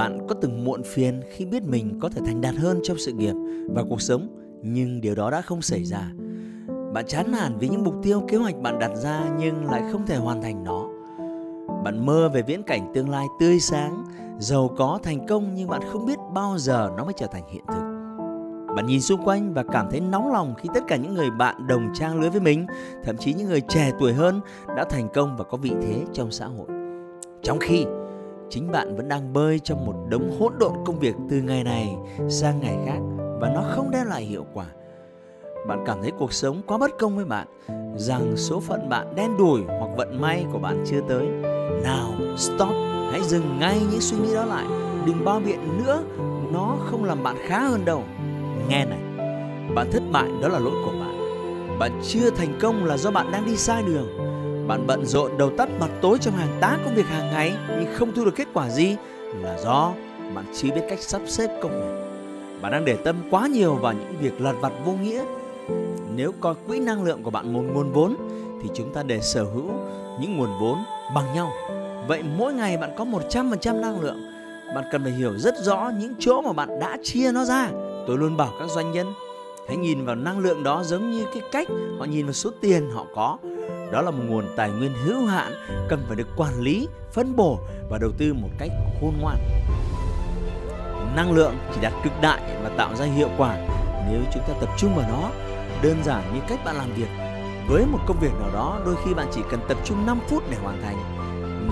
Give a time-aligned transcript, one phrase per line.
[0.00, 3.12] Bạn có từng muộn phiền khi biết mình có thể thành đạt hơn trong sự
[3.12, 3.34] nghiệp
[3.74, 4.28] và cuộc sống
[4.62, 6.12] nhưng điều đó đã không xảy ra.
[6.92, 10.06] Bạn chán nản vì những mục tiêu kế hoạch bạn đặt ra nhưng lại không
[10.06, 10.88] thể hoàn thành nó.
[11.84, 14.04] Bạn mơ về viễn cảnh tương lai tươi sáng,
[14.38, 17.64] giàu có, thành công nhưng bạn không biết bao giờ nó mới trở thành hiện
[17.68, 17.82] thực.
[18.76, 21.66] Bạn nhìn xung quanh và cảm thấy nóng lòng khi tất cả những người bạn
[21.66, 22.66] đồng trang lứa với mình,
[23.04, 24.40] thậm chí những người trẻ tuổi hơn
[24.76, 26.66] đã thành công và có vị thế trong xã hội.
[27.42, 27.84] Trong khi
[28.50, 31.96] chính bạn vẫn đang bơi trong một đống hỗn độn công việc từ ngày này
[32.28, 32.98] sang ngày khác
[33.40, 34.66] và nó không đem lại hiệu quả.
[35.68, 37.46] Bạn cảm thấy cuộc sống quá bất công với bạn,
[37.96, 41.26] rằng số phận bạn đen đủi hoặc vận may của bạn chưa tới.
[41.82, 42.72] Nào, stop,
[43.10, 44.64] hãy dừng ngay những suy nghĩ đó lại.
[45.06, 46.02] Đừng bao biện nữa,
[46.52, 48.02] nó không làm bạn khá hơn đâu.
[48.68, 49.00] Nghe này,
[49.74, 51.16] bạn thất bại đó là lỗi của bạn.
[51.78, 54.29] Bạn chưa thành công là do bạn đang đi sai đường
[54.70, 57.94] bạn bận rộn đầu tắt mặt tối trong hàng tá công việc hàng ngày, nhưng
[57.94, 58.96] không thu được kết quả gì
[59.40, 59.92] là do
[60.34, 62.04] bạn chưa biết cách sắp xếp công việc.
[62.62, 65.24] Bạn đang để tâm quá nhiều vào những việc lặt vặt vô nghĩa.
[66.16, 68.16] Nếu coi quỹ năng lượng của bạn một nguồn vốn,
[68.62, 69.70] thì chúng ta để sở hữu
[70.20, 70.78] những nguồn vốn
[71.14, 71.52] bằng nhau.
[72.08, 74.18] Vậy mỗi ngày bạn có 100% năng lượng.
[74.74, 77.70] Bạn cần phải hiểu rất rõ những chỗ mà bạn đã chia nó ra.
[78.06, 79.12] Tôi luôn bảo các doanh nhân,
[79.68, 81.68] hãy nhìn vào năng lượng đó giống như cái cách
[81.98, 83.38] họ nhìn vào số tiền họ có
[83.92, 85.52] đó là một nguồn tài nguyên hữu hạn
[85.88, 87.58] cần phải được quản lý, phân bổ
[87.90, 88.70] và đầu tư một cách
[89.00, 89.36] khôn ngoan.
[91.16, 93.56] Năng lượng chỉ đạt cực đại và tạo ra hiệu quả
[94.10, 95.30] nếu chúng ta tập trung vào nó.
[95.82, 97.08] Đơn giản như cách bạn làm việc.
[97.68, 100.42] Với một công việc nào đó, đôi khi bạn chỉ cần tập trung 5 phút
[100.50, 100.96] để hoàn thành.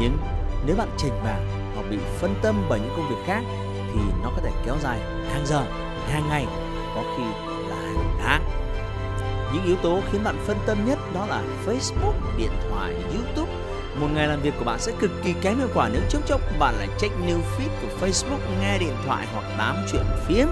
[0.00, 0.18] Nhưng
[0.66, 1.40] nếu bạn chệch vào
[1.74, 3.42] hoặc bị phân tâm bởi những công việc khác
[3.92, 4.98] thì nó có thể kéo dài
[5.32, 5.62] hàng giờ,
[6.08, 6.46] hàng ngày,
[6.94, 7.22] có khi
[7.68, 8.67] là hàng tháng.
[9.54, 13.52] Những yếu tố khiến bạn phân tâm nhất đó là Facebook, điện thoại, YouTube.
[14.00, 16.40] Một ngày làm việc của bạn sẽ cực kỳ kém hiệu quả nếu chốc chốc
[16.58, 20.46] bạn lại check new feed của Facebook, nghe điện thoại hoặc tám chuyện phiếm.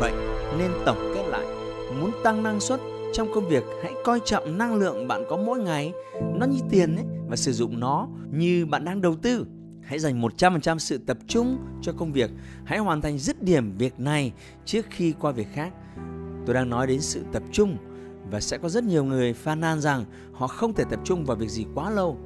[0.00, 0.12] Vậy
[0.58, 1.46] nên tổng kết lại,
[2.00, 2.80] muốn tăng năng suất
[3.12, 5.92] trong công việc hãy coi trọng năng lượng bạn có mỗi ngày
[6.34, 9.46] nó như tiền ấy và sử dụng nó như bạn đang đầu tư
[9.82, 12.30] hãy dành 100% sự tập trung cho công việc
[12.64, 14.32] hãy hoàn thành dứt điểm việc này
[14.64, 15.72] trước khi qua việc khác
[16.46, 17.76] Tôi đang nói đến sự tập trung
[18.30, 21.36] và sẽ có rất nhiều người phàn nàn rằng họ không thể tập trung vào
[21.36, 22.18] việc gì quá lâu.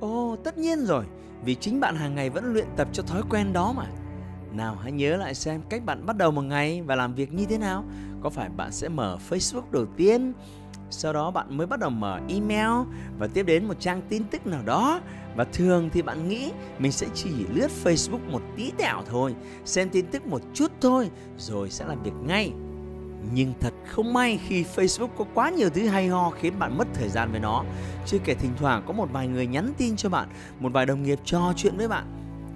[0.00, 1.04] Ồ, tất nhiên rồi,
[1.44, 3.86] vì chính bạn hàng ngày vẫn luyện tập cho thói quen đó mà.
[4.52, 7.44] Nào hãy nhớ lại xem cách bạn bắt đầu một ngày và làm việc như
[7.44, 7.84] thế nào.
[8.22, 10.32] Có phải bạn sẽ mở Facebook đầu tiên,
[10.90, 12.88] sau đó bạn mới bắt đầu mở email
[13.18, 15.00] và tiếp đến một trang tin tức nào đó
[15.36, 19.34] và thường thì bạn nghĩ mình sẽ chỉ lướt Facebook một tí tẹo thôi,
[19.64, 22.52] xem tin tức một chút thôi rồi sẽ làm việc ngay
[23.32, 26.88] nhưng thật không may khi Facebook có quá nhiều thứ hay ho khiến bạn mất
[26.94, 27.64] thời gian với nó.
[28.06, 30.28] Chưa kể thỉnh thoảng có một vài người nhắn tin cho bạn,
[30.60, 32.04] một vài đồng nghiệp trò chuyện với bạn.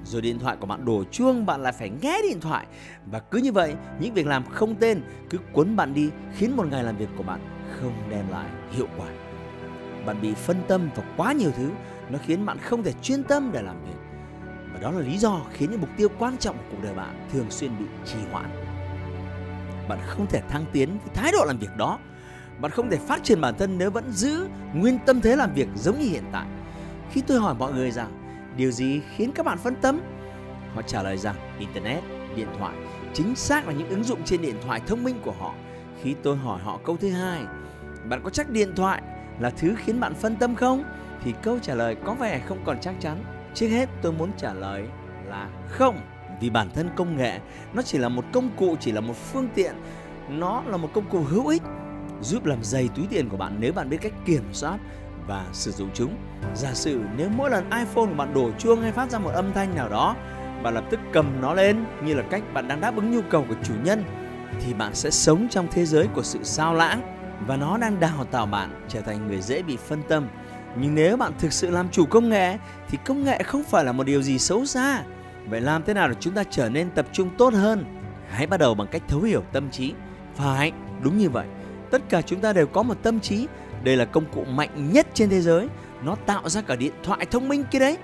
[0.05, 2.67] Rồi điện thoại của bạn đổ chuông, bạn lại phải nghe điện thoại.
[3.07, 6.67] Và cứ như vậy, những việc làm không tên cứ cuốn bạn đi khiến một
[6.71, 7.41] ngày làm việc của bạn
[7.81, 9.09] không đem lại hiệu quả.
[10.07, 11.71] Bạn bị phân tâm vào quá nhiều thứ,
[12.11, 13.99] nó khiến bạn không thể chuyên tâm để làm việc.
[14.73, 17.29] Và đó là lý do khiến những mục tiêu quan trọng của cuộc đời bạn
[17.33, 18.68] thường xuyên bị trì hoãn
[19.89, 21.99] bạn không thể thăng tiến với thái độ làm việc đó.
[22.61, 25.69] Bạn không thể phát triển bản thân nếu vẫn giữ nguyên tâm thế làm việc
[25.75, 26.47] giống như hiện tại.
[27.11, 28.13] Khi tôi hỏi mọi người rằng,
[28.57, 30.01] điều gì khiến các bạn phân tâm?
[30.75, 32.05] Họ trả lời rằng, internet,
[32.37, 32.77] điện thoại.
[33.15, 35.55] Chính xác là những ứng dụng trên điện thoại thông minh của họ.
[36.03, 37.43] Khi tôi hỏi họ câu thứ hai,
[38.05, 39.03] bạn có chắc điện thoại
[39.39, 40.85] là thứ khiến bạn phân tâm không?
[41.25, 43.25] Thì câu trả lời có vẻ không còn chắc chắn.
[43.55, 44.89] Trước hết, tôi muốn trả lời
[45.29, 46.01] là không
[46.41, 47.41] vì bản thân công nghệ,
[47.75, 49.75] nó chỉ là một công cụ, chỉ là một phương tiện,
[50.29, 51.63] nó là một công cụ hữu ích,
[52.21, 54.79] giúp làm dày túi tiền của bạn nếu bạn biết cách kiểm soát
[55.27, 56.17] và sử dụng chúng.
[56.55, 59.53] Giả sử nếu mỗi lần iphone của bạn đổ chuông hay phát ra một âm
[59.53, 60.17] thanh nào đó,
[60.63, 63.45] bạn lập tức cầm nó lên như là cách bạn đang đáp ứng nhu cầu
[63.49, 64.05] của chủ nhân,
[64.61, 67.15] thì bạn sẽ sống trong thế giới của sự sao lãng
[67.47, 70.29] và nó đang đào tạo bạn trở thành người dễ bị phân tâm.
[70.77, 72.59] Nhưng nếu bạn thực sự làm chủ công nghệ,
[72.89, 75.03] thì công nghệ không phải là một điều gì xấu xa.
[75.51, 77.85] Vậy làm thế nào để chúng ta trở nên tập trung tốt hơn?
[78.31, 79.93] Hãy bắt đầu bằng cách thấu hiểu tâm trí.
[80.35, 80.73] Phải,
[81.03, 81.47] đúng như vậy.
[81.91, 83.47] Tất cả chúng ta đều có một tâm trí.
[83.85, 85.69] Đây là công cụ mạnh nhất trên thế giới.
[86.03, 87.97] nó tạo ra cả điện thoại thông minh kia đấy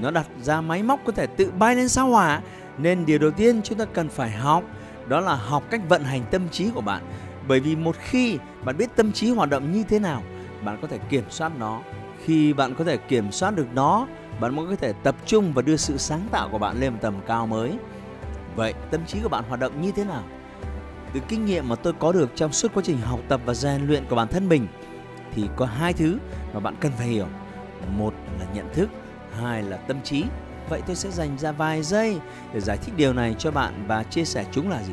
[0.00, 2.40] nó đặt ra máy móc có thể tự bay lên sao hỏa
[2.78, 4.64] nên điều đầu tiên chúng ta cần phải học
[5.08, 7.02] đó là học cách vận hành tâm trí của bạn
[7.48, 10.22] bởi vì một khi bạn biết tâm trí hoạt động như thế nào
[10.64, 11.80] bạn có thể kiểm soát nó
[12.24, 14.06] khi bạn có thể kiểm soát được nó
[14.40, 16.98] bạn mới có thể tập trung và đưa sự sáng tạo của bạn lên một
[17.02, 17.72] tầm cao mới.
[18.56, 20.22] Vậy, tâm trí của bạn hoạt động như thế nào?
[21.14, 23.86] Từ kinh nghiệm mà tôi có được trong suốt quá trình học tập và rèn
[23.86, 24.66] luyện của bản thân mình,
[25.34, 26.18] thì có hai thứ
[26.52, 27.26] mà bạn cần phải hiểu.
[27.96, 28.88] Một là nhận thức,
[29.40, 30.24] hai là tâm trí.
[30.68, 32.18] Vậy tôi sẽ dành ra vài giây
[32.52, 34.92] để giải thích điều này cho bạn và chia sẻ chúng là gì.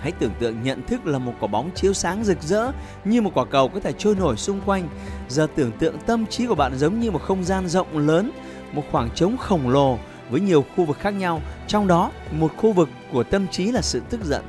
[0.00, 2.72] Hãy tưởng tượng nhận thức là một quả bóng chiếu sáng rực rỡ,
[3.04, 4.88] như một quả cầu có thể trôi nổi xung quanh.
[5.28, 8.30] Giờ tưởng tượng tâm trí của bạn giống như một không gian rộng lớn
[8.72, 9.98] một khoảng trống khổng lồ
[10.30, 13.82] với nhiều khu vực khác nhau, trong đó một khu vực của tâm trí là
[13.82, 14.44] sự tức giận,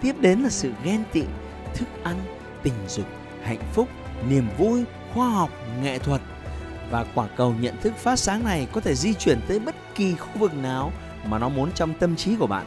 [0.00, 1.22] tiếp đến là sự ghen tị,
[1.74, 2.16] thức ăn,
[2.62, 3.06] tình dục,
[3.42, 3.88] hạnh phúc,
[4.28, 4.84] niềm vui,
[5.14, 5.50] khoa học,
[5.82, 6.20] nghệ thuật.
[6.90, 10.14] Và quả cầu nhận thức phát sáng này có thể di chuyển tới bất kỳ
[10.14, 10.92] khu vực nào
[11.26, 12.66] mà nó muốn trong tâm trí của bạn.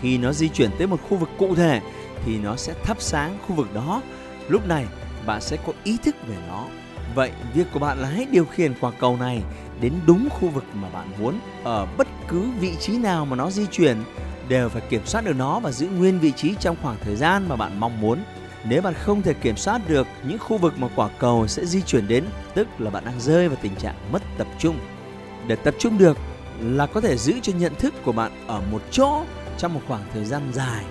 [0.00, 1.80] Khi nó di chuyển tới một khu vực cụ thể
[2.24, 4.02] thì nó sẽ thắp sáng khu vực đó.
[4.48, 4.86] Lúc này,
[5.26, 6.66] bạn sẽ có ý thức về nó.
[7.14, 9.42] Vậy việc của bạn là hãy điều khiển quả cầu này
[9.82, 13.50] đến đúng khu vực mà bạn muốn, ở bất cứ vị trí nào mà nó
[13.50, 13.96] di chuyển,
[14.48, 17.48] đều phải kiểm soát được nó và giữ nguyên vị trí trong khoảng thời gian
[17.48, 18.18] mà bạn mong muốn.
[18.64, 21.82] Nếu bạn không thể kiểm soát được những khu vực mà quả cầu sẽ di
[21.82, 22.24] chuyển đến,
[22.54, 24.78] tức là bạn đang rơi vào tình trạng mất tập trung.
[25.46, 26.18] Để tập trung được
[26.60, 29.24] là có thể giữ cho nhận thức của bạn ở một chỗ
[29.58, 30.84] trong một khoảng thời gian dài.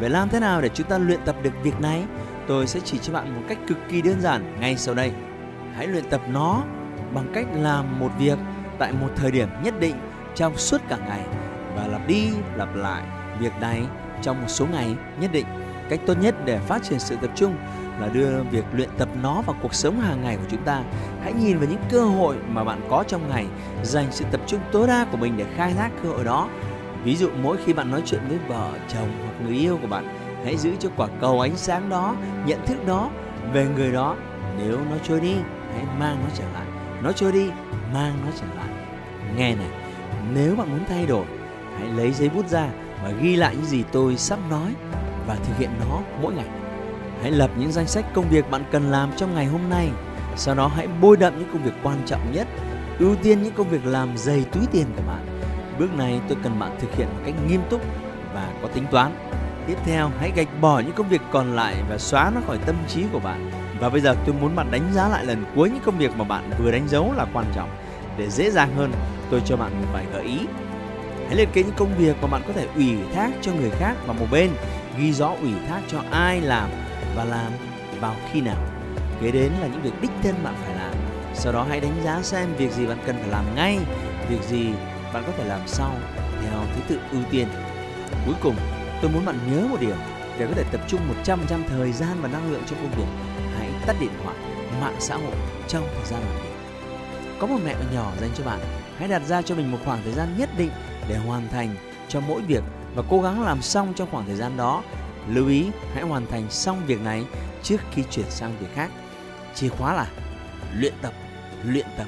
[0.00, 2.02] Vậy làm thế nào để chúng ta luyện tập được việc này?
[2.46, 5.12] Tôi sẽ chỉ cho bạn một cách cực kỳ đơn giản ngay sau đây.
[5.74, 6.62] Hãy luyện tập nó
[7.16, 8.38] bằng cách làm một việc
[8.78, 9.94] tại một thời điểm nhất định
[10.34, 11.20] trong suốt cả ngày
[11.76, 13.02] và lặp đi lặp lại
[13.38, 13.82] việc này
[14.22, 15.46] trong một số ngày nhất định.
[15.90, 17.56] Cách tốt nhất để phát triển sự tập trung
[18.00, 20.82] là đưa việc luyện tập nó vào cuộc sống hàng ngày của chúng ta.
[21.22, 23.46] Hãy nhìn vào những cơ hội mà bạn có trong ngày,
[23.82, 26.48] dành sự tập trung tối đa của mình để khai thác cơ hội đó.
[27.04, 30.16] Ví dụ, mỗi khi bạn nói chuyện với vợ, chồng hoặc người yêu của bạn,
[30.44, 32.16] hãy giữ cho quả cầu ánh sáng đó,
[32.46, 33.10] nhận thức đó
[33.52, 34.16] về người đó.
[34.58, 35.34] Nếu nó trôi đi,
[35.74, 37.50] hãy mang nó trở lại nó trôi đi,
[37.94, 38.68] mang nó trở lại.
[39.36, 39.68] Nghe này,
[40.32, 41.26] nếu bạn muốn thay đổi,
[41.78, 42.68] hãy lấy giấy bút ra
[43.04, 44.74] và ghi lại những gì tôi sắp nói
[45.26, 46.46] và thực hiện nó mỗi ngày.
[47.22, 49.90] Hãy lập những danh sách công việc bạn cần làm trong ngày hôm nay.
[50.36, 52.48] Sau đó hãy bôi đậm những công việc quan trọng nhất,
[52.98, 55.40] ưu tiên những công việc làm dày túi tiền của bạn.
[55.78, 57.80] Bước này tôi cần bạn thực hiện một cách nghiêm túc
[58.34, 59.12] và có tính toán.
[59.66, 62.76] Tiếp theo, hãy gạch bỏ những công việc còn lại và xóa nó khỏi tâm
[62.88, 65.82] trí của bạn và bây giờ tôi muốn bạn đánh giá lại lần cuối những
[65.84, 67.70] công việc mà bạn vừa đánh dấu là quan trọng.
[68.18, 68.92] Để dễ dàng hơn,
[69.30, 70.38] tôi cho bạn một vài gợi ý.
[71.26, 73.94] Hãy liệt kê những công việc mà bạn có thể ủy thác cho người khác
[74.06, 74.50] và một bên.
[74.98, 76.70] Ghi rõ ủy thác cho ai làm
[77.16, 77.52] và làm
[78.00, 78.56] vào khi nào.
[79.20, 80.94] Kế đến là những việc đích thân bạn phải làm.
[81.34, 83.78] Sau đó hãy đánh giá xem việc gì bạn cần phải làm ngay,
[84.28, 84.66] việc gì
[85.14, 85.90] bạn có thể làm sau
[86.42, 87.48] theo thứ tự ưu tiên.
[88.26, 88.56] Cuối cùng,
[89.02, 89.94] tôi muốn bạn nhớ một điều.
[90.38, 91.36] Để có thể tập trung 100%
[91.68, 93.06] thời gian và năng lượng cho công việc
[93.86, 94.36] tắt điện thoại
[94.80, 95.34] mạng xã hội
[95.68, 96.56] trong thời gian làm việc
[97.38, 98.60] có một mẹo nhỏ dành cho bạn
[98.98, 100.70] hãy đặt ra cho mình một khoảng thời gian nhất định
[101.08, 101.76] để hoàn thành
[102.08, 102.62] cho mỗi việc
[102.94, 104.82] và cố gắng làm xong trong khoảng thời gian đó.
[105.28, 107.24] Lưu ý hãy hoàn thành xong việc này
[107.62, 108.90] trước khi chuyển sang việc khác.
[109.54, 110.06] Chìa khóa là
[110.74, 111.12] luyện tập,
[111.64, 112.06] luyện tập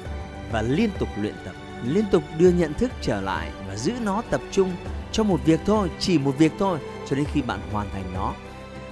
[0.51, 1.55] và liên tục luyện tập.
[1.83, 4.71] Liên tục đưa nhận thức trở lại và giữ nó tập trung
[5.11, 8.33] cho một việc thôi, chỉ một việc thôi cho đến khi bạn hoàn thành nó.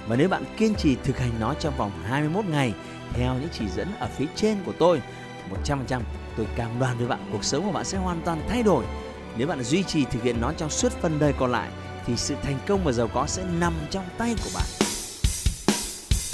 [0.08, 2.72] Và nếu bạn kiên trì thực hành nó trong vòng 21 ngày
[3.12, 5.00] theo những chỉ dẫn ở phía trên của tôi,
[5.64, 6.00] 100%
[6.36, 8.84] tôi cam đoan với bạn cuộc sống của bạn sẽ hoàn toàn thay đổi
[9.36, 11.68] nếu bạn duy trì thực hiện nó trong suốt phần đời còn lại
[12.06, 14.64] thì sự thành công và giàu có sẽ nằm trong tay của bạn.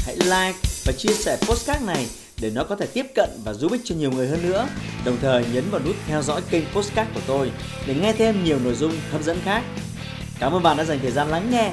[0.06, 2.06] Hãy like và chia sẻ postcard này
[2.40, 4.66] để nó có thể tiếp cận và giúp ích cho nhiều người hơn nữa.
[5.04, 7.50] Đồng thời nhấn vào nút theo dõi kênh postcard của tôi
[7.86, 9.62] để nghe thêm nhiều nội dung hấp dẫn khác.
[10.38, 11.72] Cảm ơn bạn đã dành thời gian lắng nghe.